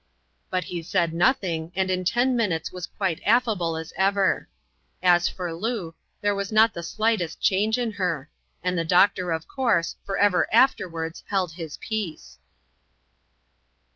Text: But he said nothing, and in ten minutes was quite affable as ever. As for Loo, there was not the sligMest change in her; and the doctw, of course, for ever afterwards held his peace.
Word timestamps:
But 0.49 0.63
he 0.63 0.81
said 0.81 1.13
nothing, 1.13 1.71
and 1.75 1.91
in 1.91 2.03
ten 2.03 2.35
minutes 2.35 2.71
was 2.71 2.87
quite 2.87 3.21
affable 3.23 3.77
as 3.77 3.93
ever. 3.95 4.49
As 5.03 5.29
for 5.29 5.53
Loo, 5.53 5.93
there 6.21 6.33
was 6.33 6.51
not 6.51 6.73
the 6.73 6.81
sligMest 6.81 7.39
change 7.39 7.77
in 7.77 7.91
her; 7.91 8.27
and 8.63 8.75
the 8.79 8.83
doctw, 8.83 9.35
of 9.35 9.47
course, 9.47 9.97
for 10.03 10.17
ever 10.17 10.51
afterwards 10.51 11.23
held 11.27 11.51
his 11.51 11.77
peace. 11.77 12.39